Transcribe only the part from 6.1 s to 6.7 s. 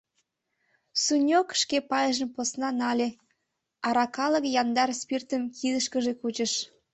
кучыш.